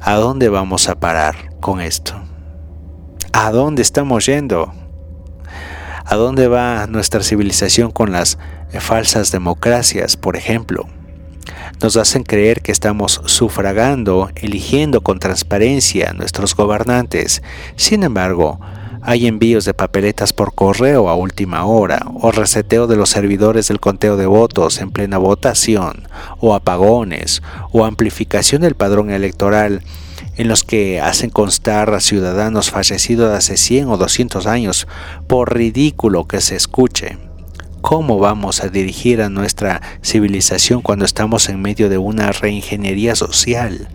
[0.00, 2.20] ¿A dónde vamos a parar con esto?
[3.32, 4.74] ¿A dónde estamos yendo?
[6.04, 8.36] ¿A dónde va nuestra civilización con las
[8.78, 10.86] falsas democracias, por ejemplo?
[11.80, 17.42] Nos hacen creer que estamos sufragando, eligiendo con transparencia a nuestros gobernantes.
[17.76, 18.60] Sin embargo,
[19.06, 23.78] hay envíos de papeletas por correo a última hora, o reseteo de los servidores del
[23.78, 26.08] conteo de votos en plena votación,
[26.40, 29.82] o apagones, o amplificación del padrón electoral
[30.36, 34.88] en los que hacen constar a ciudadanos fallecidos hace 100 o 200 años,
[35.28, 37.18] por ridículo que se escuche.
[37.82, 43.90] ¿Cómo vamos a dirigir a nuestra civilización cuando estamos en medio de una reingeniería social,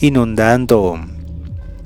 [0.00, 1.00] inundando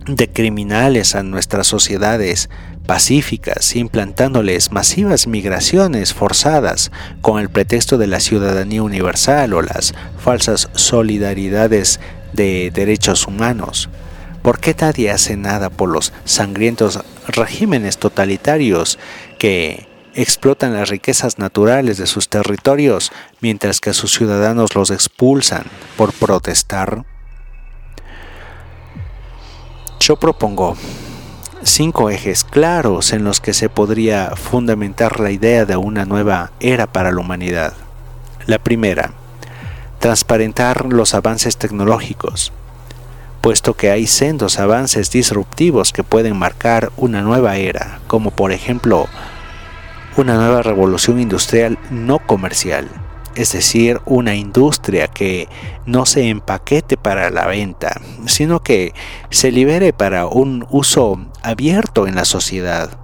[0.06, 2.50] de criminales a nuestras sociedades
[2.86, 6.92] pacíficas, implantándoles masivas migraciones forzadas
[7.22, 12.00] con el pretexto de la ciudadanía universal o las falsas solidaridades
[12.32, 13.88] de derechos humanos?
[14.42, 18.98] ¿Por qué nadie hace nada por los sangrientos regímenes totalitarios
[19.38, 25.64] que explotan las riquezas naturales de sus territorios mientras que a sus ciudadanos los expulsan
[25.96, 27.04] por protestar?
[30.00, 30.76] Yo propongo
[31.62, 36.86] cinco ejes claros en los que se podría fundamentar la idea de una nueva era
[36.86, 37.72] para la humanidad.
[38.46, 39.12] La primera,
[39.98, 42.52] transparentar los avances tecnológicos,
[43.40, 49.06] puesto que hay sendos avances disruptivos que pueden marcar una nueva era, como por ejemplo
[50.16, 52.88] una nueva revolución industrial no comercial
[53.34, 55.48] es decir, una industria que
[55.86, 58.92] no se empaquete para la venta, sino que
[59.30, 62.98] se libere para un uso abierto en la sociedad.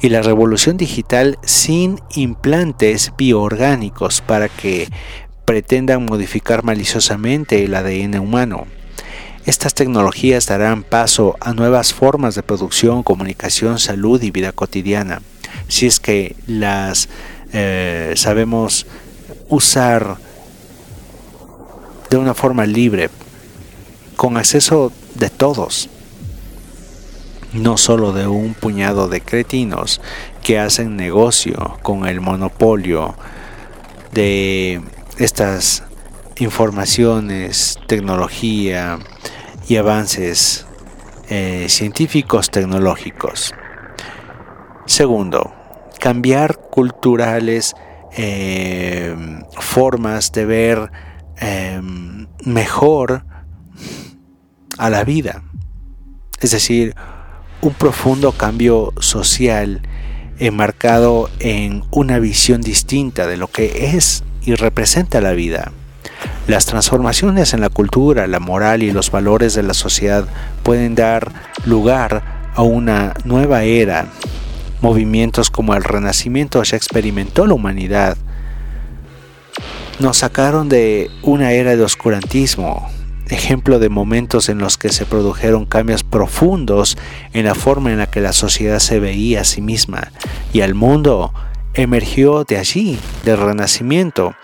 [0.00, 4.88] Y la revolución digital sin implantes bioorgánicos para que
[5.44, 8.66] pretendan modificar maliciosamente el ADN humano.
[9.46, 15.22] Estas tecnologías darán paso a nuevas formas de producción, comunicación, salud y vida cotidiana,
[15.68, 17.08] si es que las
[17.52, 18.86] eh, sabemos
[19.48, 20.16] usar
[22.10, 23.10] de una forma libre,
[24.16, 25.88] con acceso de todos,
[27.52, 30.00] no solo de un puñado de cretinos
[30.42, 33.14] que hacen negocio con el monopolio
[34.12, 34.80] de
[35.18, 35.82] estas
[36.38, 38.98] informaciones, tecnología
[39.68, 40.66] y avances
[41.28, 43.52] eh, científicos tecnológicos.
[44.86, 45.52] Segundo,
[45.98, 47.74] cambiar culturales
[48.18, 50.90] Em, formas de ver
[51.36, 53.26] em, mejor
[54.78, 55.42] a la vida.
[56.40, 56.94] Es decir,
[57.60, 59.82] un profundo cambio social
[60.38, 65.72] enmarcado en una visión distinta de lo que es y representa la vida.
[66.46, 70.26] Las transformaciones en la cultura, la moral y los valores de la sociedad
[70.62, 71.32] pueden dar
[71.66, 74.06] lugar a una nueva era
[74.80, 78.16] movimientos como el Renacimiento ya experimentó la humanidad.
[79.98, 82.88] Nos sacaron de una era de oscurantismo,
[83.28, 86.96] ejemplo de momentos en los que se produjeron cambios profundos
[87.32, 90.12] en la forma en la que la sociedad se veía a sí misma
[90.52, 91.32] y al mundo
[91.74, 94.34] emergió de allí, del renacimiento,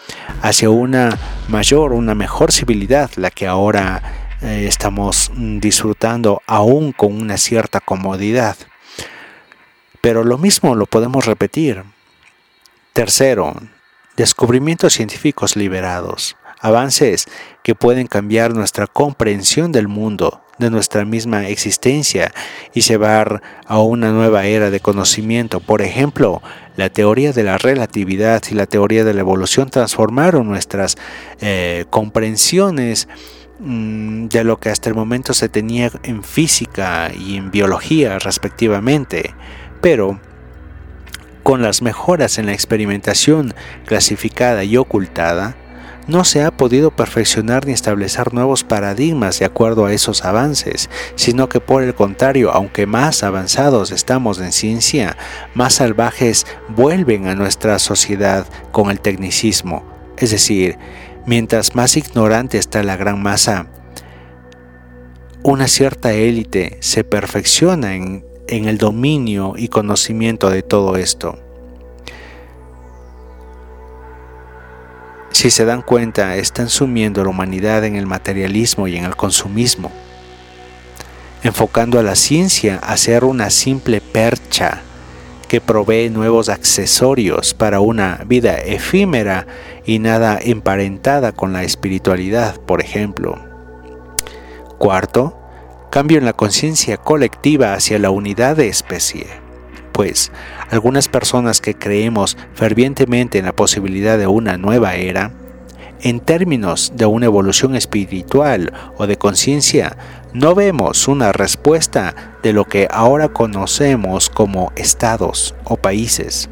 [0.43, 1.19] hacia una
[1.49, 4.03] mayor, una mejor civilidad, la que ahora
[4.43, 8.57] eh, estamos disfrutando aún con una cierta comodidad.
[10.03, 11.85] Pero lo mismo lo podemos repetir.
[12.93, 13.55] Tercero,
[14.17, 17.27] descubrimientos científicos liberados, avances
[17.63, 22.35] que pueden cambiar nuestra comprensión del mundo, de nuestra misma existencia
[22.75, 25.61] y llevar a una nueva era de conocimiento.
[25.61, 26.43] Por ejemplo,
[26.77, 30.99] la teoría de la relatividad y la teoría de la evolución transformaron nuestras
[31.41, 33.09] eh, comprensiones
[33.61, 39.35] mm, de lo que hasta el momento se tenía en física y en biología respectivamente
[39.83, 40.19] pero
[41.43, 43.53] con las mejoras en la experimentación
[43.85, 45.57] clasificada y ocultada,
[46.07, 51.49] no se ha podido perfeccionar ni establecer nuevos paradigmas de acuerdo a esos avances, sino
[51.49, 55.17] que por el contrario, aunque más avanzados estamos en ciencia,
[55.55, 59.85] más salvajes vuelven a nuestra sociedad con el tecnicismo.
[60.17, 60.79] Es decir,
[61.27, 63.67] mientras más ignorante está la gran masa,
[65.43, 71.39] una cierta élite se perfecciona en en el dominio y conocimiento de todo esto.
[75.31, 79.17] Si se dan cuenta, están sumiendo a la humanidad en el materialismo y en el
[79.17, 79.91] consumismo,
[81.43, 84.83] enfocando a la ciencia a ser una simple percha
[85.49, 89.47] que provee nuevos accesorios para una vida efímera
[89.87, 93.39] y nada emparentada con la espiritualidad, por ejemplo.
[94.77, 95.42] Cuarto,
[95.93, 99.27] cambio en la conciencia colectiva hacia la unidad de especie,
[99.93, 100.33] pues
[100.71, 105.33] algunas personas que creemos fervientemente en la posibilidad de una nueva era,
[106.01, 109.99] en términos de una evolución espiritual o de conciencia,
[110.33, 116.49] no vemos una respuesta de lo que ahora conocemos como estados o países,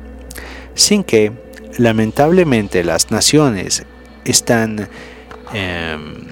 [0.75, 1.33] sin que,
[1.79, 3.87] lamentablemente, las naciones
[4.27, 4.91] están
[5.55, 6.27] em,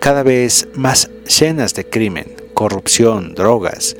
[0.00, 3.96] cada vez más llenas de crimen, corrupción, drogas,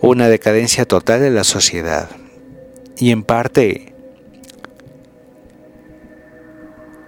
[0.00, 2.08] una decadencia total de la sociedad.
[2.96, 3.92] Y en parte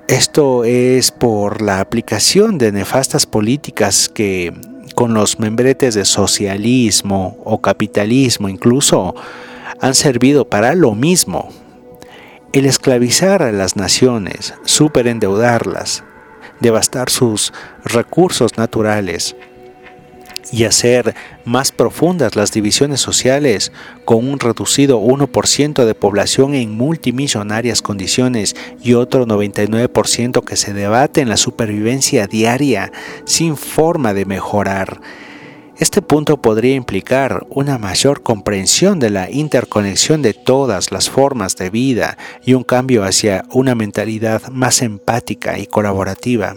[0.07, 4.53] esto es por la aplicación de nefastas políticas que
[4.95, 9.15] con los membretes de socialismo o capitalismo incluso
[9.81, 11.49] han servido para lo mismo.
[12.53, 16.05] El esclavizar a las naciones, superendeudarlas,
[16.61, 19.35] devastar sus recursos naturales,
[20.53, 21.15] y hacer
[21.45, 23.73] más profundas las divisiones sociales
[24.05, 31.21] con un reducido 1% de población en multimillonarias condiciones y otro 99% que se debate
[31.21, 32.93] en la supervivencia diaria
[33.25, 35.01] sin forma de mejorar.
[35.77, 41.71] Este punto podría implicar una mayor comprensión de la interconexión de todas las formas de
[41.71, 46.55] vida y un cambio hacia una mentalidad más empática y colaborativa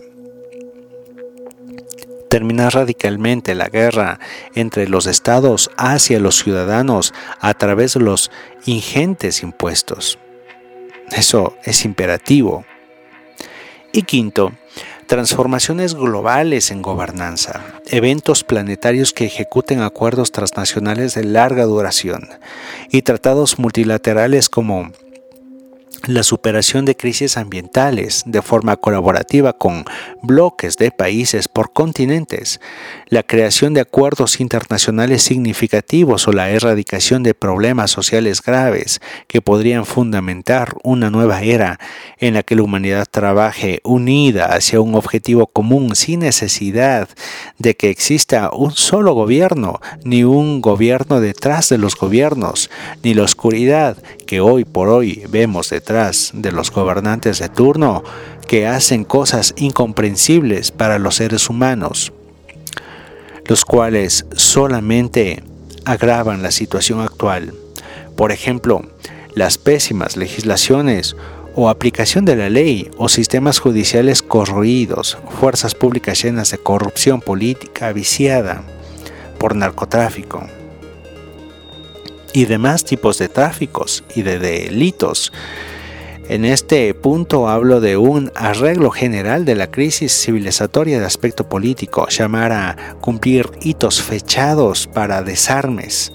[2.30, 4.20] terminar radicalmente la guerra
[4.56, 8.32] entre los estados hacia los ciudadanos a través de los
[8.66, 10.20] ingentes impuestos.
[11.12, 12.66] Eso es imperativo.
[13.94, 14.52] Y quinto,
[15.08, 22.28] transformaciones globales en gobernanza, eventos planetarios que ejecuten acuerdos transnacionales de larga duración
[22.92, 24.92] y tratados multilaterales como
[26.08, 29.84] la superación de crisis ambientales de forma colaborativa con
[30.22, 32.62] bloques de países por continentes,
[33.08, 39.86] la creación de acuerdos internacionales significativos o la erradicación de problemas sociales graves que podrían
[39.86, 41.80] fundamentar una nueva era
[42.20, 47.10] en la que la humanidad trabaje unida hacia un objetivo común sin necesidad
[47.58, 52.70] de que exista un solo gobierno, ni un gobierno detrás de los gobiernos,
[53.04, 55.97] ni la oscuridad que hoy por hoy vemos detrás
[56.34, 58.04] de los gobernantes de turno
[58.48, 62.14] que hacen cosas incomprensibles para los seres humanos,
[63.46, 65.42] los cuales solamente
[65.86, 67.54] agravan la situación actual.
[68.16, 68.84] Por ejemplo,
[69.34, 71.16] las pésimas legislaciones
[71.56, 77.92] o aplicación de la ley o sistemas judiciales corroídos, fuerzas públicas llenas de corrupción política
[77.92, 78.62] viciada
[79.40, 80.48] por narcotráfico
[82.34, 85.32] y demás tipos de tráficos y de delitos.
[86.30, 92.10] En este punto hablo de un arreglo general de la crisis civilizatoria de aspecto político,
[92.10, 96.12] llamar a cumplir hitos fechados para desarmes,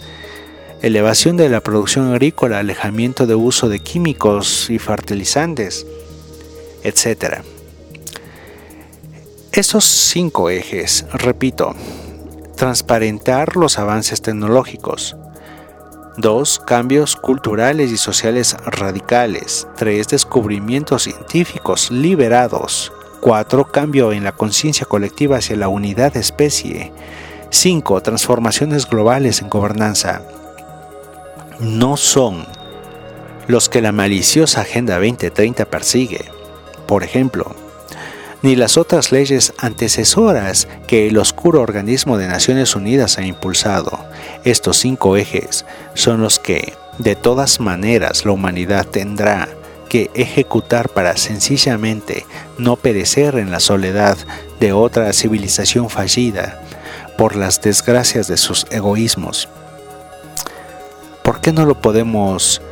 [0.82, 5.86] elevación de la producción agrícola, alejamiento de uso de químicos y fertilizantes,
[6.84, 7.40] etc.
[9.50, 11.74] Estos cinco ejes, repito,
[12.54, 15.16] transparentar los avances tecnológicos,
[16.18, 16.60] 2.
[16.66, 19.66] Cambios culturales y sociales radicales.
[19.76, 20.08] 3.
[20.08, 22.92] Descubrimientos científicos liberados.
[23.20, 23.64] 4.
[23.72, 26.92] Cambio en la conciencia colectiva hacia la unidad de especie.
[27.50, 28.02] 5.
[28.02, 30.22] Transformaciones globales en gobernanza.
[31.60, 32.46] No son
[33.46, 36.26] los que la maliciosa Agenda 2030 persigue.
[36.86, 37.56] Por ejemplo,
[38.42, 44.04] ni las otras leyes antecesoras que el oscuro organismo de Naciones Unidas ha impulsado.
[44.44, 45.64] Estos cinco ejes
[45.94, 49.48] son los que, de todas maneras, la humanidad tendrá
[49.88, 52.26] que ejecutar para sencillamente
[52.58, 54.16] no perecer en la soledad
[54.58, 56.62] de otra civilización fallida
[57.18, 59.48] por las desgracias de sus egoísmos.
[61.22, 62.62] ¿Por qué no lo podemos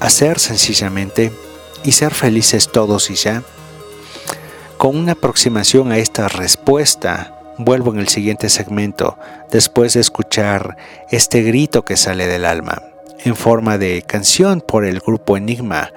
[0.00, 1.32] hacer sencillamente
[1.84, 3.42] y ser felices todos y ya?
[4.76, 9.18] Con una aproximación a esta respuesta, vuelvo en el siguiente segmento,
[9.50, 10.76] después de escuchar
[11.10, 12.82] este grito que sale del alma,
[13.24, 15.92] en forma de canción por el grupo Enigma.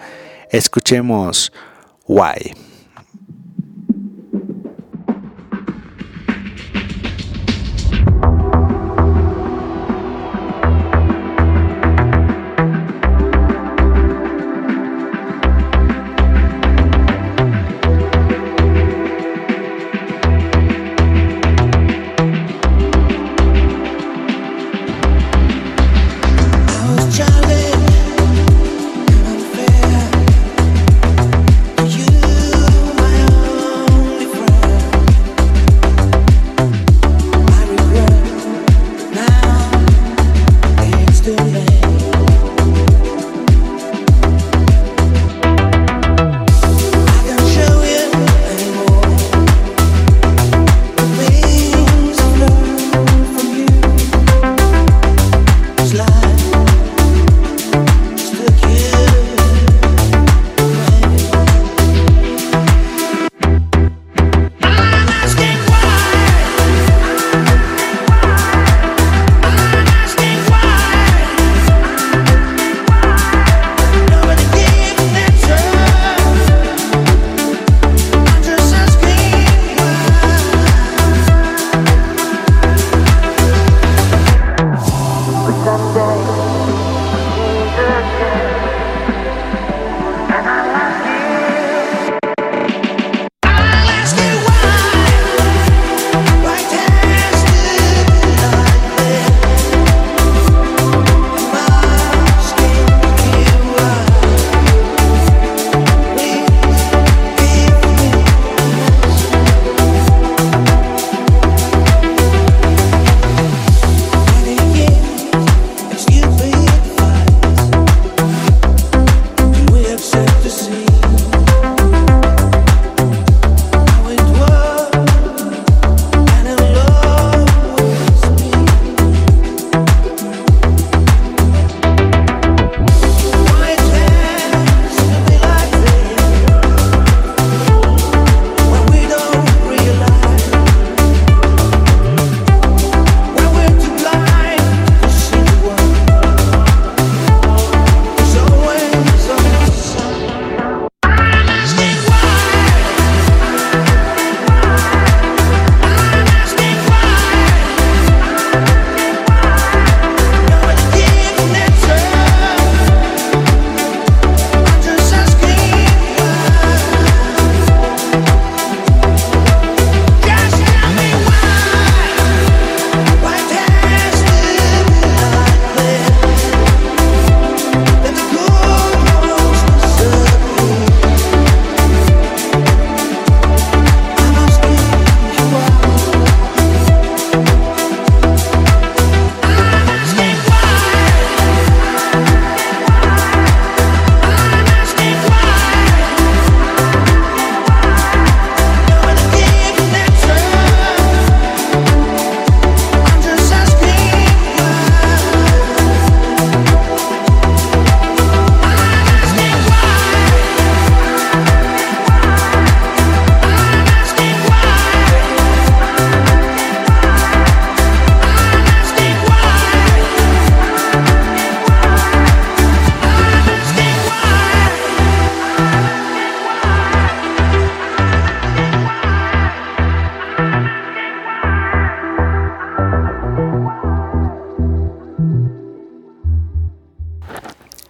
[0.50, 1.52] Escuchemos
[2.08, 2.75] Why.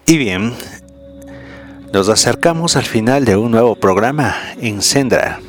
[0.07, 0.53] Y bien,
[1.91, 5.39] nos acercamos al final de un nuevo programa en Sendra,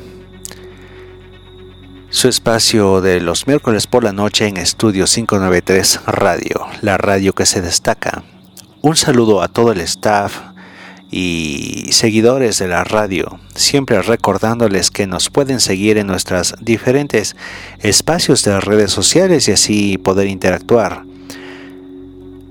[2.09, 7.45] su espacio de los miércoles por la noche en Estudio 593 Radio, la radio que
[7.45, 8.23] se destaca.
[8.81, 10.41] Un saludo a todo el staff
[11.11, 17.35] y seguidores de la radio, siempre recordándoles que nos pueden seguir en nuestros diferentes
[17.77, 21.03] espacios de redes sociales y así poder interactuar.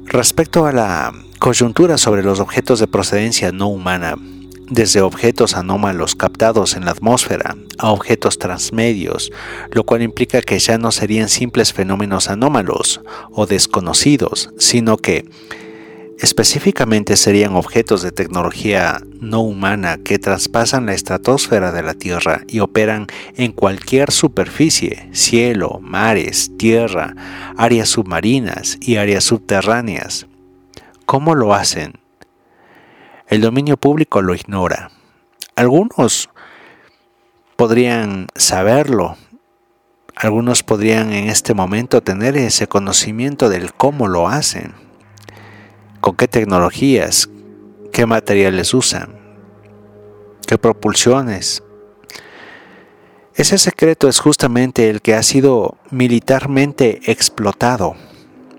[0.04, 4.16] Respecto a la coyuntura sobre los objetos de procedencia no humana,
[4.68, 9.30] desde objetos anómalos captados en la atmósfera a objetos transmedios,
[9.72, 15.28] lo cual implica que ya no serían simples fenómenos anómalos o desconocidos, sino que
[16.18, 22.60] específicamente serían objetos de tecnología no humana que traspasan la estratosfera de la Tierra y
[22.60, 23.06] operan
[23.36, 27.14] en cualquier superficie, cielo, mares, tierra,
[27.56, 30.26] áreas submarinas y áreas subterráneas.
[31.06, 32.00] ¿Cómo lo hacen?
[33.28, 34.90] El dominio público lo ignora.
[35.54, 36.30] Algunos
[37.54, 39.16] podrían saberlo,
[40.16, 44.74] algunos podrían en este momento tener ese conocimiento del cómo lo hacen,
[46.00, 47.30] con qué tecnologías,
[47.92, 49.16] qué materiales usan,
[50.44, 51.62] qué propulsiones.
[53.36, 57.94] Ese secreto es justamente el que ha sido militarmente explotado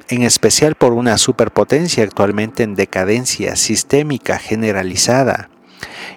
[0.10, 5.50] en especial por una superpotencia actualmente en decadencia sistémica generalizada.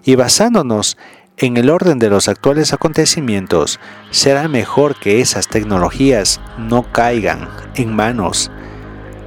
[0.04, 0.96] Y basándonos
[1.36, 3.80] en el orden de los actuales acontecimientos,
[4.10, 8.50] será mejor que esas tecnologías no caigan en manos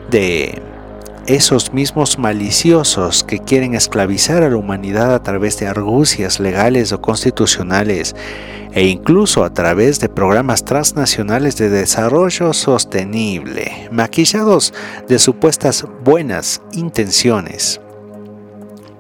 [0.09, 0.61] de
[1.26, 7.01] esos mismos maliciosos que quieren esclavizar a la humanidad a través de argucias legales o
[7.01, 8.16] constitucionales
[8.74, 14.74] e incluso a través de programas transnacionales de desarrollo sostenible, maquillados
[15.07, 17.80] de supuestas buenas intenciones,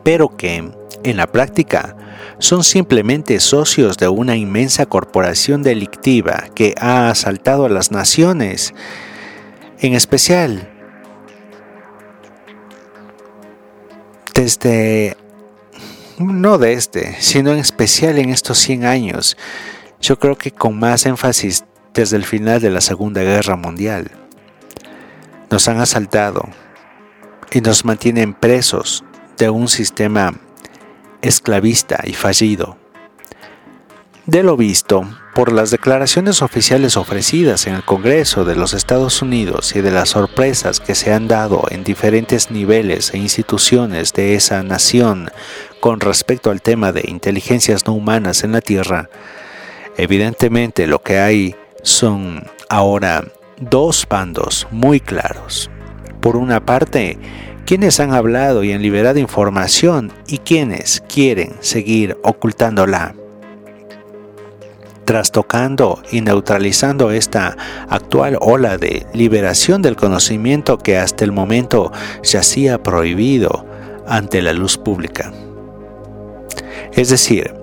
[0.03, 0.71] pero que,
[1.03, 1.95] en la práctica,
[2.37, 8.73] son simplemente socios de una inmensa corporación delictiva que ha asaltado a las naciones,
[9.79, 10.69] en especial
[14.33, 15.15] desde
[16.19, 19.37] no de este, sino en especial en estos 100 años,
[20.01, 24.11] yo creo que con más énfasis desde el final de la Segunda Guerra Mundial.
[25.49, 26.49] Nos han asaltado
[27.51, 29.03] y nos mantienen presos
[29.37, 30.33] de un sistema
[31.21, 32.77] esclavista y fallido.
[34.25, 35.05] De lo visto,
[35.35, 40.09] por las declaraciones oficiales ofrecidas en el Congreso de los Estados Unidos y de las
[40.09, 45.29] sorpresas que se han dado en diferentes niveles e instituciones de esa nación
[45.83, 49.09] con respecto al tema de inteligencias no humanas en la Tierra,
[49.97, 53.25] evidentemente lo que hay son ahora
[53.59, 55.69] dos bandos muy claros.
[56.21, 57.17] Por una parte,
[57.65, 63.13] quienes han hablado y han liberado información y quienes quieren seguir ocultándola
[65.03, 67.57] trastocando y neutralizando esta
[67.89, 73.65] actual ola de liberación del conocimiento que hasta el momento se hacía prohibido
[74.07, 75.33] ante la luz pública.
[76.93, 77.53] Es decir,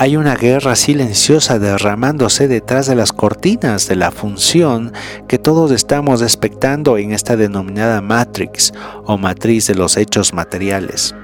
[0.00, 4.92] hay una guerra silenciosa derramándose detrás de las cortinas de la función
[5.26, 8.72] que todos estamos expectando en esta denominada Matrix
[9.04, 11.16] o matriz de los hechos materiales.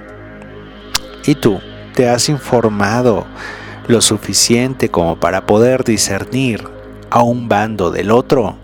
[1.24, 1.60] ¿Y tú
[1.94, 3.26] te has informado
[3.86, 6.64] lo suficiente como para poder discernir
[7.10, 8.56] a un bando del otro?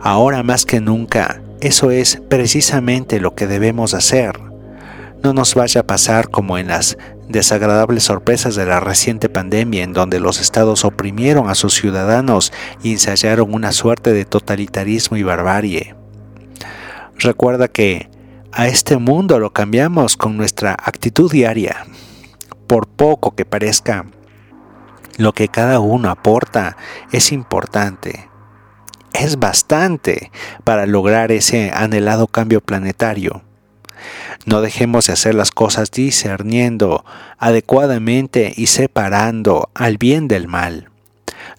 [0.00, 4.40] Ahora más que nunca, eso es precisamente lo que debemos hacer.
[5.22, 6.96] No nos vaya a pasar como en las
[7.28, 12.52] desagradables sorpresas de la reciente pandemia en donde los estados oprimieron a sus ciudadanos
[12.82, 15.94] y ensayaron una suerte de totalitarismo y barbarie.
[17.18, 18.08] Recuerda que
[18.52, 21.86] a este mundo lo cambiamos con nuestra actitud diaria
[22.66, 24.06] por poco que parezca,
[25.16, 26.76] lo que cada uno aporta
[27.10, 28.28] es importante.
[29.12, 30.30] Es bastante
[30.62, 33.42] para lograr ese anhelado cambio planetario.
[34.46, 37.04] No dejemos de hacer las cosas discerniendo
[37.38, 40.88] adecuadamente y separando al bien del mal.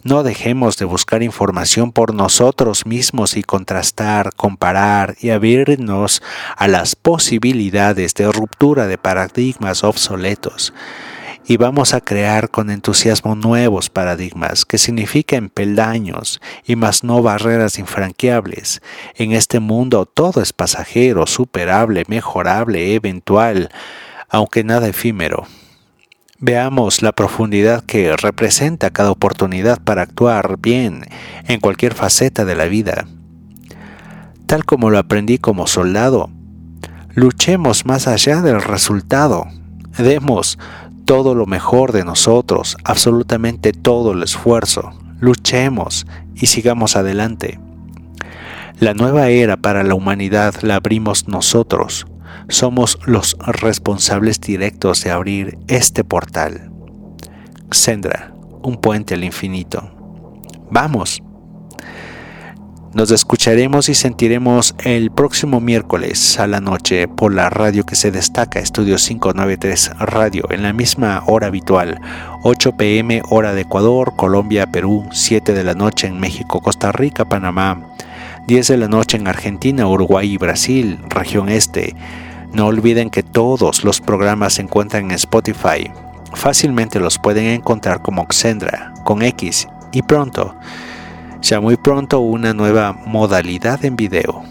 [0.04, 6.22] No dejemos de buscar información por nosotros mismos y contrastar, comparar y abrirnos
[6.56, 10.74] a las posibilidades de ruptura de paradigmas obsoletos.
[11.50, 17.80] Y vamos a crear con entusiasmo nuevos paradigmas que signifiquen peldaños y más no barreras
[17.80, 18.82] infranqueables.
[19.16, 23.70] En este mundo todo es pasajero, superable, mejorable, eventual,
[24.30, 25.48] aunque nada efímero.
[26.38, 31.02] Veamos la profundidad que representa cada oportunidad para actuar bien
[31.48, 33.08] en cualquier faceta de la vida.
[34.46, 36.30] Tal como lo aprendí como soldado,
[37.16, 39.48] Luchemos más allá del resultado.
[39.98, 40.60] Demos
[41.10, 44.92] todo lo mejor de nosotros, absolutamente todo el esfuerzo.
[45.20, 46.06] Luchemos
[46.36, 47.60] y sigamos adelante.
[48.80, 52.06] La nueva era para la humanidad la abrimos nosotros.
[52.48, 56.72] Somos los responsables directos de abrir este portal.
[57.72, 58.32] Sendra,
[58.62, 59.90] un puente al infinito.
[60.70, 61.24] Vamos.
[62.92, 68.10] Nos escucharemos y sentiremos el próximo miércoles a la noche por la radio que se
[68.10, 72.02] destaca, Estudio 593 Radio, en la misma hora habitual,
[72.42, 77.26] 8 pm hora de Ecuador, Colombia, Perú, 7 de la noche en México, Costa Rica,
[77.26, 77.80] Panamá,
[78.48, 81.96] 10 de la noche en Argentina, Uruguay y Brasil, región este.
[82.54, 85.92] No olviden que todos los programas se encuentran en Spotify.
[86.34, 90.56] Fácilmente los pueden encontrar como Xendra, con X, y pronto
[91.42, 94.44] ya muy pronto una nueva modalidad en video.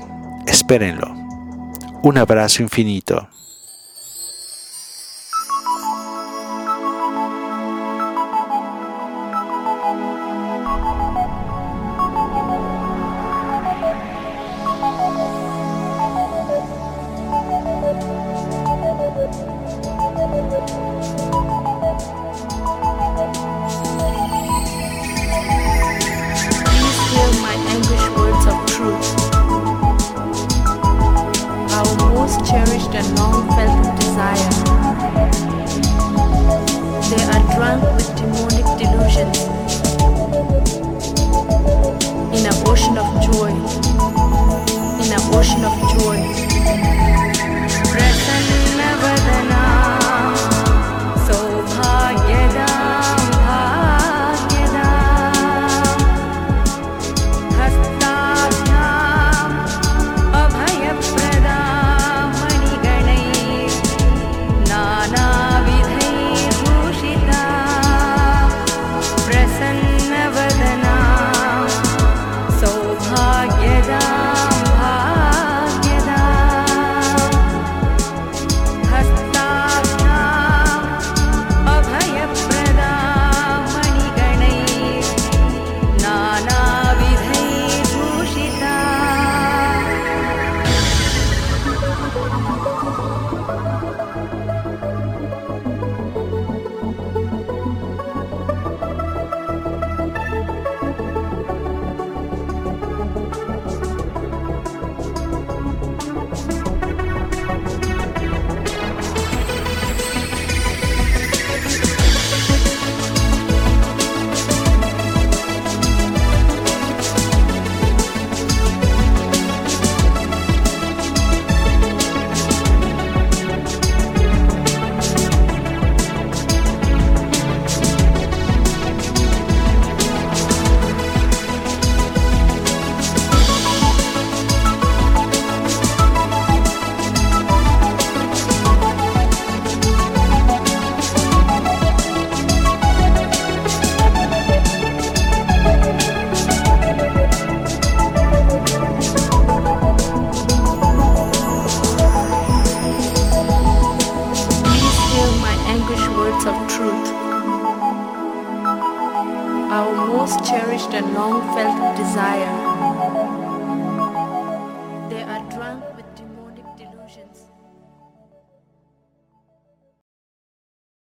[0.47, 1.15] Espérenlo.
[2.03, 3.29] Un abrazo infinito.